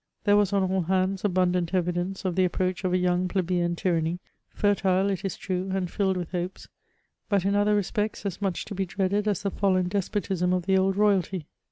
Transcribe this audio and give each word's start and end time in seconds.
There 0.23 0.35
was 0.35 0.51
on 0.51 0.63
all 0.63 0.81
hands 0.81 1.23
abundant 1.23 1.73
eyidenee 1.73 2.25
of 2.25 2.35
the 2.35 2.43
approach 2.43 2.83
of 2.83 2.91
a 2.91 2.97
young 2.97 3.27
plebeian 3.27 3.75
tyranny, 3.75 4.17
fertile 4.49 5.11
it 5.11 5.23
is 5.23 5.37
true, 5.37 5.69
and 5.71 5.91
filled 5.91 6.17
with 6.17 6.31
hopes, 6.31 6.67
but 7.29 7.45
in 7.45 7.53
other 7.53 7.75
respects 7.75 8.23
30 8.23 8.37
much 8.41 8.65
to 8.65 8.73
be 8.73 8.87
dreaded 8.87 9.27
as 9.27 9.43
the 9.43 9.51
£allen 9.51 9.89
despotism 9.89 10.53
of 10.53 10.65
the 10.65 10.75
old 10.75 10.95
royalty. 10.97 11.45